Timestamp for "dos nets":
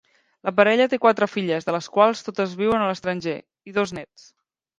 3.79-4.27